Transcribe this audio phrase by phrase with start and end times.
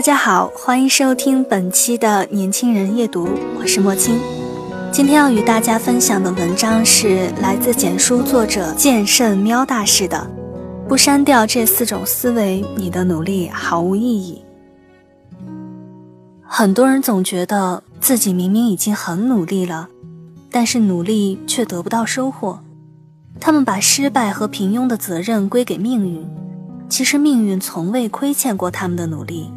[0.00, 4.18] 大家好，欢迎收听本期的年轻人夜读，我是莫青。
[4.90, 10.16] 今天要与大家分享的文章是来自简书作者剑圣喵大师的
[10.88, 14.42] 《不删掉这四种思维，你的努力毫无意义》。
[16.46, 19.86] 很多人总觉得自己明明已经很努力了，
[20.50, 22.58] 但是努力却得不到收获。
[23.38, 26.26] 他们把失败和平庸的责任归给命运，
[26.88, 29.52] 其实命运从未亏欠过他们的努力。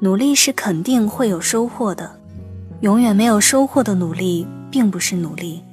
[0.00, 2.08] 努力是肯定会有收获的，
[2.82, 5.64] 永远没有收获的努力并不是努力，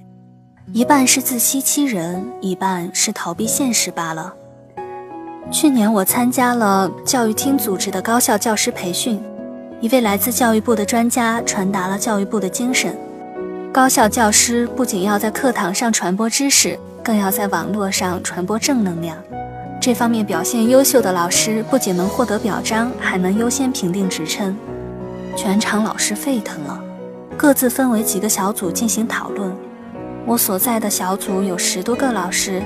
[0.73, 4.33] 一半是自欺欺人，一半是逃避现实罢了。
[5.51, 9.21] 去年我参加了教育厅组织的高校教师培训，
[9.79, 12.97] 一位来自教育部的专家传达了教育部的精神：
[13.71, 19.15] 高校教师不仅要在课堂上传播知识，更要在网络上传播正能量。
[19.85, 24.57] 这方面表现优秀的老师不仅能获得表彰，还能优先评定职称。
[25.35, 26.81] 全场老师沸腾了，
[27.37, 29.55] 各自分为几个小组进行讨论。
[30.25, 32.63] 我所在的小组有十多个老师，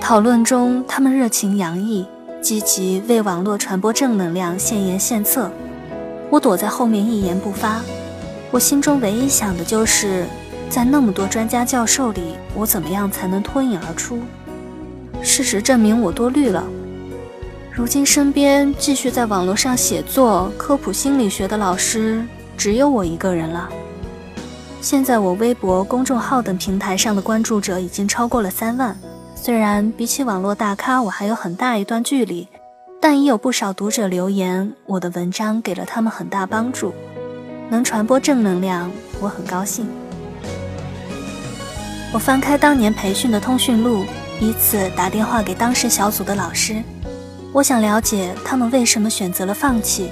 [0.00, 2.04] 讨论中他们热情洋溢，
[2.42, 5.48] 积极为网络传播正能量献言献策。
[6.28, 7.80] 我躲在后面一言不发。
[8.50, 10.26] 我心中唯一想的就是，
[10.68, 14.18] 在那么多专家教授里，我怎么样才能脱颖而出？
[15.22, 16.64] 事实证明我多虑了。
[17.72, 22.24] 如今身边继续在网络上写作、科普心理学的老师
[22.56, 23.68] 只有我一个人了。
[24.80, 28.96] 现在我微博、公众号等平台上的关注者已经超过了三万。
[29.34, 32.48] 虽然比起网络大咖我还有很大一段距离，
[33.00, 36.92] 但已有不少读者留言，我的文章给了他们很大帮助，
[37.70, 38.90] 能传播正能量，
[39.20, 39.86] 我很高兴。
[42.12, 44.04] 我翻开当年培训的通讯录。
[44.40, 46.80] 一次打电话给当时小组的老师，
[47.52, 50.10] 我想了解他们为什么选择了放弃。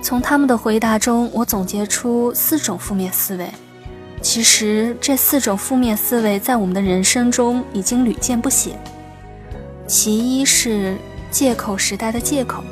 [0.00, 3.50] 从他们的回答中，我总结出四种负面思维。
[4.22, 8.78] 其实这四种负面思维在我们的人生中已经屡见不鲜。
[9.88, 10.96] 其一是
[11.30, 12.62] 借口时代的借口，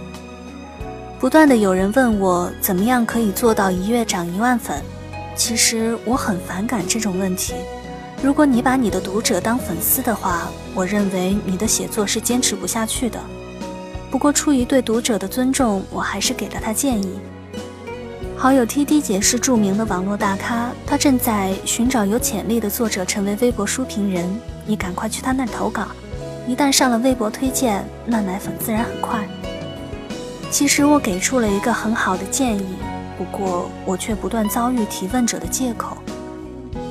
[1.18, 4.80] 不断的有人问我怎么样可以做到一月涨一万粉。
[5.34, 7.54] 其实我很反感这种问题。
[8.22, 13.20] 如果你把你的读者当粉丝的话，我认为你的写作是坚持不下去的。
[14.10, 17.18] 不过出于对读者的尊重，我还是给了他建议。
[18.36, 24.26] 好友 T D 姐是著名的网络大咖，她正在寻找有潜力的作者成为微博书评人，
[24.66, 25.86] 你赶快去她那投稿。
[26.46, 29.26] 一旦上了微博推荐，那奶粉自然很快。
[30.50, 32.76] 其实我给出了一个很好的建议，
[33.18, 35.96] 不过我却不断遭遇提问者的借口。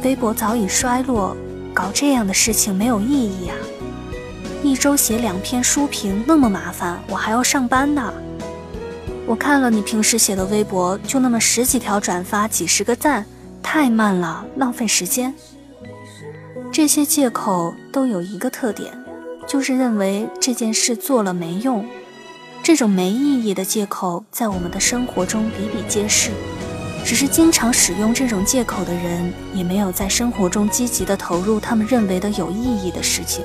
[0.05, 1.35] 微博早已衰落，
[1.73, 3.57] 搞这样的事情没有意义啊！
[4.61, 8.13] 一周写两篇书评那么麻烦，我还要上班呢。
[9.25, 13.25] 我看了你平时写的微博，就那么十几条转发，几十个赞，
[13.63, 15.33] 太慢了，浪费时间。
[16.71, 18.93] 这些借口都有一个特点，
[19.47, 21.83] 就是认为这件事做了没用。
[22.61, 26.29] 这种没意义的借口，在我们的生活中比比皆是。
[27.05, 33.43] 只是经常使用这种借口的人，也没有在生活中积极的投入他们认为的有意义的事情，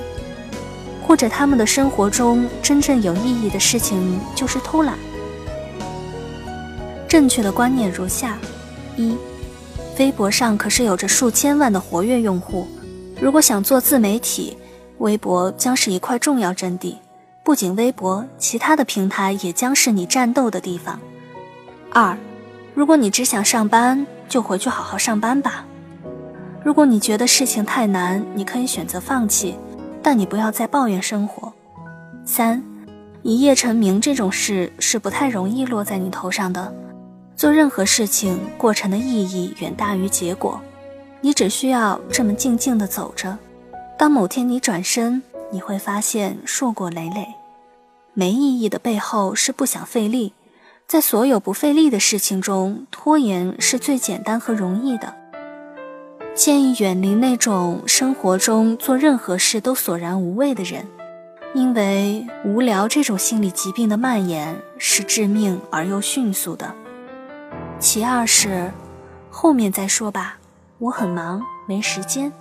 [1.06, 4.98] 或者他们的生活中真正有意义的事情就是偷懒。
[7.06, 8.38] 正确的观念如下：
[8.96, 9.14] 一，
[9.98, 12.66] 微博上可是有着数千万的活跃用户，
[13.20, 14.56] 如果想做自媒体，
[14.98, 16.96] 微博将是一块重要阵地。
[17.44, 20.98] 不仅微博，其他的平台也将是你战斗的地方。
[21.92, 22.16] 二。
[22.74, 25.64] 如果你只想上班，就回去好好上班吧。
[26.64, 29.56] 如果你觉得事情太难，你可以选择放弃，
[30.02, 31.52] 但你不要再抱怨生活。
[32.24, 32.62] 三，
[33.22, 36.72] 一夜成名这种事是不太容易落在你头上的。
[37.34, 40.60] 做任何事情，过程的意义远大于结果。
[41.22, 43.36] 你只需要这么静静地走着。
[43.98, 47.26] 当某天你转身，你会发现硕果累累。
[48.12, 50.32] 没意义的背后是不想费力。
[50.90, 55.14] 在所有不费力的事情中，拖延是最简单和容易的。
[56.34, 60.84] 建议远离那种生活中做任何事都索然无味的人，
[61.54, 66.74] 因为无聊这种心理疾病的蔓延是致命而又迅速的。
[67.78, 68.72] 其二是，
[69.30, 70.38] 后面再说吧，
[70.78, 72.32] 我很忙，没时间。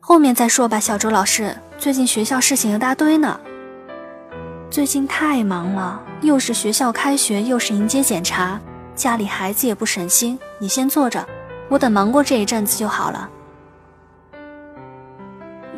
[0.00, 3.38] 后面再说吧，小周老师，最近学校事情一大堆呢。
[4.70, 8.60] 最近太忙了，又是学校开学，又是迎接检查，
[8.94, 10.38] 家里孩子也不省心。
[10.58, 11.26] 你先坐着，
[11.70, 13.30] 我等忙过这一阵子就好了。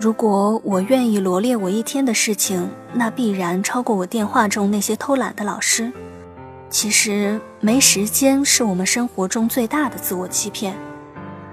[0.01, 5.93] 如果我愿意罗列我一天的事情，那必然超过我电话中那些偷懒的老师。
[6.69, 10.75] 其实没时间是我们生活中最大的自我欺骗。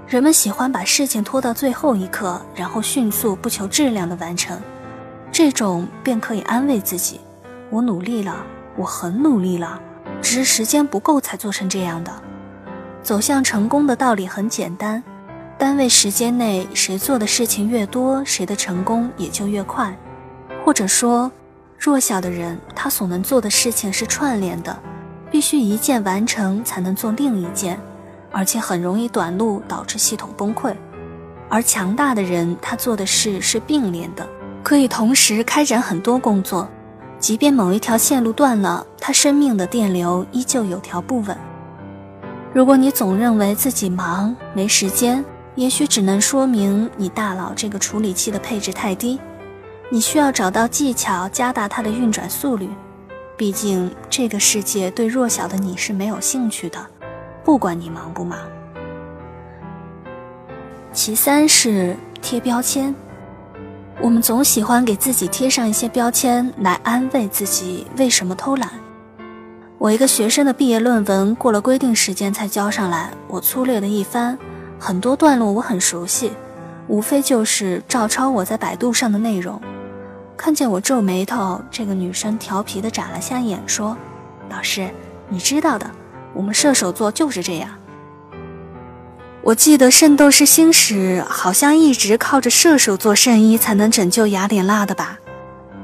[0.07, 4.59] 人们喜欢把事情拖到最后一刻，然后迅速不求质量的完成，
[5.31, 7.19] 这种便可以安慰自己：
[7.69, 9.79] 我努力了，我很努力了，
[10.21, 12.11] 只是时间不够才做成这样的。
[13.03, 15.03] 走向成功的道理很简单，
[15.57, 19.95] 单位时间内谁做的事情越多，谁的成功也就越快。
[20.63, 21.31] 或者说，
[21.77, 24.77] 弱小的人他所能做的事情是串联的，
[25.29, 27.79] 必须一件完成才能做另一件。
[28.31, 30.75] 而且很容易短路，导致系统崩溃。
[31.49, 34.27] 而强大的人，他做的事是并联的，
[34.61, 36.67] 可以同时开展很多工作。
[37.19, 41.35] 即便某一条线路断了，他生命的电流依旧有条不紊。
[42.53, 45.23] 如果你总认为自己忙没时间，
[45.55, 49.19] 也许只能说明你大脑这个处理器的配置太低。
[49.89, 52.69] 你需要找到技巧，加大它的运转速率。
[53.35, 56.79] 毕竟这个世界对弱小的你是没有兴趣的。
[57.43, 58.39] 不管你忙不忙。
[60.91, 62.93] 其三是贴标签，
[63.99, 68.69] 我们总喜欢给自己贴上一些标签来安慰自己为什么偷懒。
[69.79, 74.37] 我一个学生的毕业论文过了规定时间才交上来，我粗略的一翻，
[74.79, 76.31] 很多段落我很熟悉，
[76.87, 79.59] 无非就是照抄我在百度上的内容。
[80.35, 83.97] 看见我皱眉头，这个女生调皮的眨了下眼，说
[84.49, 84.89] ：“老师，
[85.27, 85.89] 你知道的。”
[86.35, 87.69] 我们射手座就是这样。
[89.47, 95.17] 我记得《圣斗士星矢》好像一直靠着射手座圣衣才能拯救雅典娜的吧？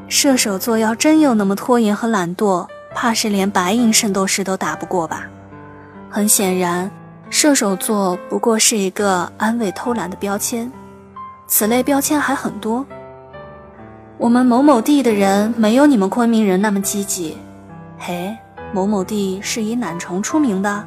[0.10, 5.24] 射手座要真有那么拖延和懒惰，怕是连白银圣斗士都打不过吧？
[6.10, 6.92] 很显然，
[7.30, 10.70] 射手座不过是一个安慰偷懒的标签。
[11.48, 12.86] 此类标签还很多。
[14.18, 17.38] 我们某某地的人没有你们昆明人那么积极。
[17.98, 18.36] 嘿。
[18.74, 20.84] 某某地是以懒虫出名的，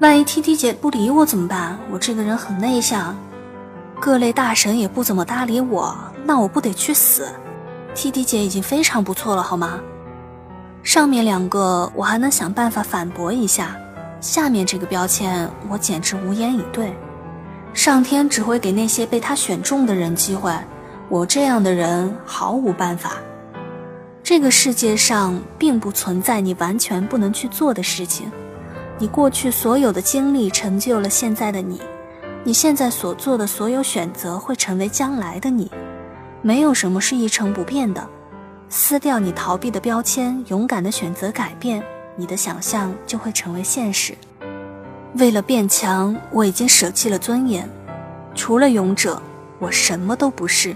[0.00, 1.76] 万一 T T 姐不理我怎么办？
[1.90, 3.16] 我这个人很内向，
[4.00, 5.92] 各类大神也不怎么搭理我，
[6.24, 7.26] 那我不得去死
[7.96, 9.80] ？T T 姐已经非常不错了，好吗？
[10.84, 13.76] 上面两个我还能想办法反驳一下，
[14.20, 16.96] 下面这个标签我简直无言以对。
[17.74, 20.56] 上天只会给那些被他选中的人机会，
[21.08, 23.14] 我这样的人毫无办法。
[24.22, 28.30] 这个世界上并不存在你完全不能去做的事情，
[29.00, 31.80] 你过去所有的经历成就了现在的你，
[32.42, 35.70] 你现在所做的所有选择会成为将来的你，
[36.42, 38.04] 没有什么是一成不变的。
[38.68, 41.82] 撕掉你逃避的标签，勇敢的选择改变，
[42.16, 44.14] 你的想象就会成为现实。
[45.14, 47.68] 为了变强，我已经舍弃了尊严，
[48.34, 49.22] 除了勇者，
[49.60, 50.74] 我什么都不是；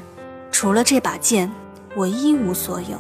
[0.53, 1.51] 除了这把剑，
[1.97, 2.97] 我一无所有。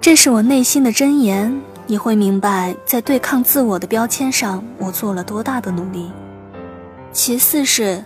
[0.00, 6.12] 这是我内心的真言，你会明白，在对抗自我的标签上，我做了多大的努力。
[7.12, 8.04] 其次是，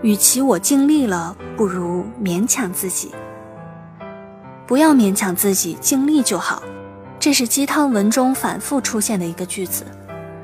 [0.00, 3.12] 与其我尽力了，不如勉强自己。
[4.64, 6.62] 不要勉强自己，尽力就好。
[7.18, 9.84] 这是鸡汤文中反复出现的一个句子，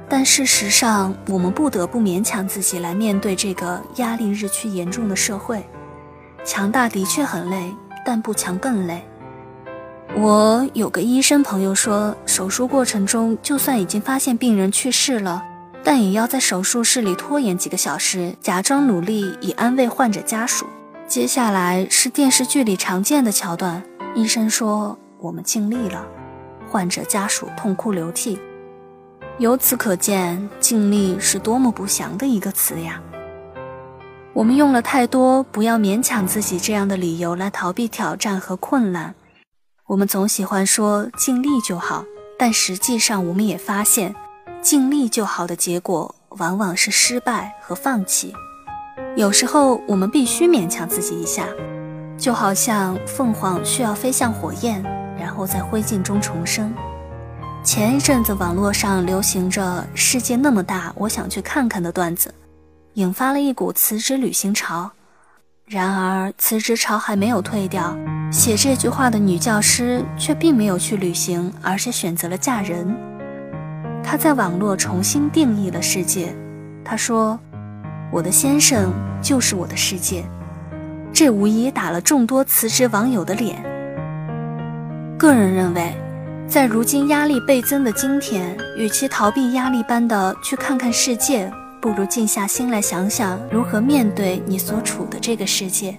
[0.09, 5.65] 但事实上，我们不得不勉强自己来面对这个压力日趋严重的社会。
[6.45, 7.73] 强大的确很累，
[8.05, 9.07] 但不强更累。
[10.15, 15.43] 我有个医生朋友说，手术过程中就算已经发现病人去世了，
[15.83, 20.67] 但也要在手术室里拖延几个小时，假装努力以安慰患者家属。
[21.09, 23.83] 接下来是电视剧里常见的桥段，
[24.15, 26.05] 医生说我们尽力了，
[26.69, 28.39] 患者家属痛哭流涕。
[29.39, 33.01] 由此可见，尽力是多么不祥的一个词呀！
[34.35, 39.15] 我们用了太多“不要勉强自己”这样的理由来逃避挑战和困难。
[39.93, 42.03] 我们总喜欢说尽力就好，
[42.39, 44.15] 但实际上我们也发现，
[44.63, 48.35] 尽力就好的结果往往是失败和放弃。
[49.17, 51.47] 有时候我们必须勉强自己一下，
[52.17, 54.83] 就好像凤凰需要飞向火焰，
[55.21, 56.73] 然后在灰烬中重生。
[57.63, 62.35] 前一阵子网络上流行着“世界那么大，我想去看看”的段子，
[62.95, 64.91] 引发了一股辞职旅行潮。
[65.73, 67.97] 然而辞职潮还没有退掉，
[68.31, 72.95] 写这句话的女教师却并没有去旅行，而是选择了嫁人。
[74.05, 76.37] 她在网络重新定义了世界。
[76.85, 77.41] 她说
[78.13, 80.23] ：“我的先生就是我的世界。”
[81.11, 83.63] 这无疑打了众多辞职网友的脸。
[85.17, 85.91] 个人认为。
[86.49, 91.51] 在如今压力倍增的今天，与其逃避压力般的去看看世界，
[91.83, 95.99] 不如静下心来想想如何面对你所处的这个世界。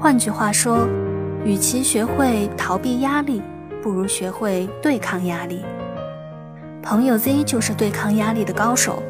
[0.00, 0.86] 换句话说，
[1.44, 3.42] 与其学会逃避压力，
[3.82, 5.64] 不如学会对抗压力。
[6.84, 9.02] 朋友 Z 就是对抗压力的高手，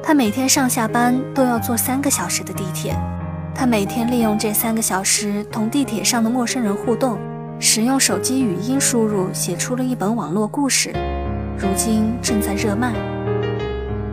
[0.00, 2.96] 他每天上下班都要坐三个小时的地铁，
[3.52, 7.18] 他每天利用这三个小时同地铁上的陌生人互动。
[7.58, 10.92] 使用手机语音输入写出了一本网络故事，
[11.58, 12.92] 如今正在热卖。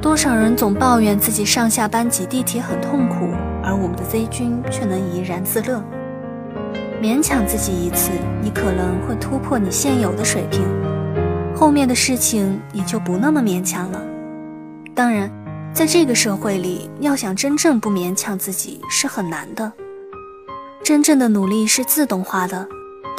[0.02, 5.84] 多少人总抱怨自己上下班挤地铁很痛苦，而我们的 Z 君却能怡然自乐。
[7.02, 10.62] 勉强自己一次，你可能会突破你现有的水平，
[11.54, 14.02] 后面的事情也就不那么勉强了。
[14.96, 15.30] 当然，
[15.74, 19.70] 在这个社会里，要想真正不勉强自己是很难的。
[20.82, 22.66] 真正的努力是自动化的。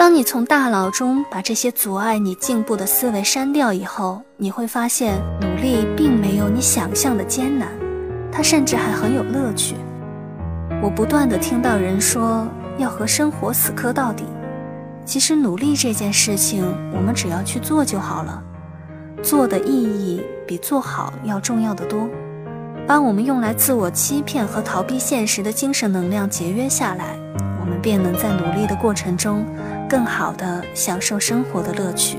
[0.01, 7.69] 当你从大脑中把这些阻碍你进步的思维删掉以后，你会发现努力并没有你想象的艰难，
[8.33, 9.75] 它甚至还很有乐趣。
[10.83, 14.25] 我不断的听到人说要和生活死磕到底，
[15.05, 16.65] 其实努力这件事情，
[16.95, 18.43] 我们只要去做就好了，
[19.23, 22.09] 做的意义比做好要重要的多。
[22.87, 27.19] 把我们用来自我欺骗和逃避现实的精神能量节约下来，
[27.71, 29.45] 我们便能在努力的过程中。
[29.89, 32.19] 更好的享受生活的乐趣。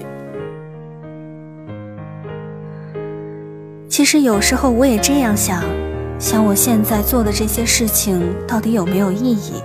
[3.90, 5.62] 其实有时候我也这样想，
[6.20, 9.62] 想我现在做的这些事情到底有没有意义？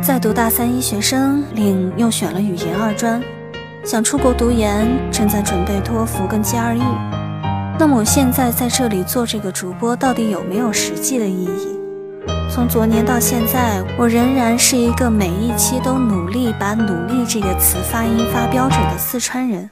[0.00, 3.20] 在读大三医学生，另又选了语言二专，
[3.84, 6.80] 想出国读研，正在准备托福跟 GRE。
[7.78, 11.77] 那么我现在在这里做这个主播，到底有没有实际的意义？
[12.58, 19.70] 从昨年到现在，我仍然是一个每一期都努力把“努力”这个词发音发标准的四川人。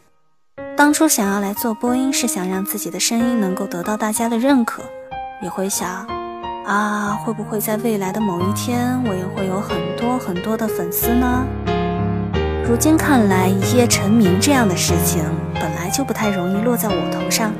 [0.76, 4.84] 当初想要来做播音，是想让自己的声音能够得到大家的认可，
[5.42, 6.06] 也会想，
[6.64, 11.44] 啊，会不会在未来的某一天，我也会有很多很多的粉丝呢？
[12.68, 15.24] 如今看来，一夜成名这样的事情
[15.54, 17.52] 本来就不太容易落在我头上。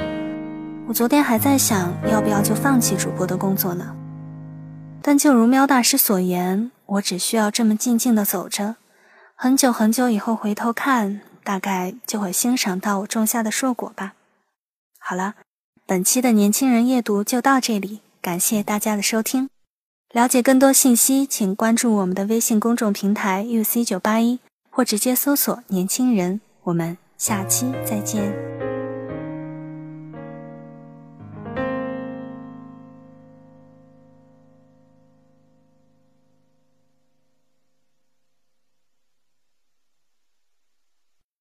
[0.86, 3.84] 我昨天还在想，要不要就放弃主播的工作呢？
[5.08, 8.74] 但就如喵大师所言，我只需要这么静静的走着，
[9.36, 14.14] 很久很久以后回头看，大概就会欣赏到我种下的硕果吧。
[14.98, 15.34] 好了，
[15.86, 19.48] 本期的年轻人夜读就到这里，感谢大家的收听。
[20.12, 26.40] 了解更多信息，请关注我们的微信公众平台 uc 九八一，或直接搜索“年轻人”。
[26.64, 28.75] 我们下期再见。